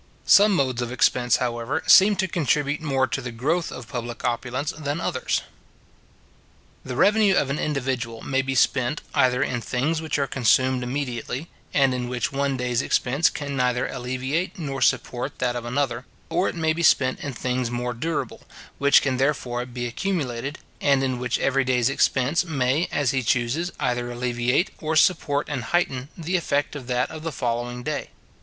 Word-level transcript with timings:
Some 0.25 0.53
modes 0.53 0.81
of 0.81 0.91
expense, 0.91 1.35
however, 1.35 1.83
seem 1.85 2.15
to 2.15 2.27
contribute 2.27 2.81
more 2.81 3.05
to 3.05 3.21
the 3.21 3.31
growth 3.31 3.71
of 3.71 3.87
public 3.87 4.25
opulence 4.25 4.71
than 4.71 4.99
others. 4.99 5.43
The 6.83 6.95
revenue 6.95 7.35
of 7.35 7.51
an 7.51 7.59
individual 7.59 8.23
may 8.23 8.41
be 8.41 8.55
spent, 8.55 9.01
either 9.13 9.43
in 9.43 9.61
things 9.61 10.01
which 10.01 10.17
are 10.17 10.25
consumed 10.25 10.81
immediately, 10.81 11.49
and 11.71 11.93
in 11.93 12.09
which 12.09 12.31
one 12.31 12.57
day's 12.57 12.81
expense 12.81 13.29
can 13.29 13.55
neither 13.55 13.85
alleviate 13.87 14.57
nor 14.57 14.81
support 14.81 15.37
that 15.37 15.55
of 15.55 15.65
another; 15.65 16.07
or 16.29 16.49
it 16.49 16.55
may 16.55 16.73
be 16.73 16.81
spent 16.81 17.19
in 17.19 17.31
things 17.33 17.69
mere 17.69 17.93
durable, 17.93 18.41
which 18.79 19.03
can 19.03 19.17
therefore 19.17 19.67
be 19.67 19.85
accumulated, 19.85 20.57
and 20.81 21.03
in 21.03 21.19
which 21.19 21.37
every 21.37 21.63
day's 21.63 21.89
expense 21.89 22.43
may, 22.43 22.89
as 22.91 23.11
he 23.11 23.21
chooses, 23.21 23.71
either 23.79 24.09
alleviate, 24.11 24.71
or 24.79 24.95
support 24.95 25.47
and 25.47 25.65
heighten, 25.65 26.09
the 26.17 26.35
effect 26.37 26.75
of 26.75 26.87
that 26.87 27.11
of 27.11 27.21
the 27.21 27.31
following 27.31 27.83
day. 27.83 28.09